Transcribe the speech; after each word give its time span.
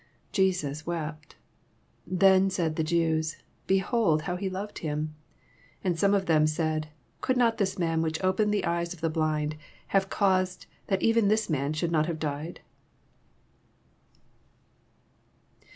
35 0.29 0.31
Jesus 0.31 0.85
wept. 0.87 1.35
36 2.05 2.19
Then 2.19 2.49
said 2.49 2.75
the 2.75 2.83
Jews, 2.83 3.37
Behold 3.67 4.23
how 4.23 4.35
he 4.35 4.49
loved 4.49 4.79
him! 4.79 5.13
37 5.83 5.87
And 5.87 5.99
some 5.99 6.13
of 6.15 6.25
them 6.25 6.47
said. 6.47 6.87
Could 7.21 7.37
not 7.37 7.59
this 7.59 7.77
man, 7.77 8.01
which 8.01 8.19
opened 8.23 8.51
the 8.51 8.65
eyes 8.65 8.95
of 8.95 9.01
the 9.01 9.11
blind, 9.11 9.57
have 9.89 10.09
caused 10.09 10.65
that 10.87 11.03
even 11.03 11.27
this 11.27 11.51
mao 11.51 11.71
should 11.73 11.91
not 11.91 12.07
have 12.07 12.17
died 12.17 12.61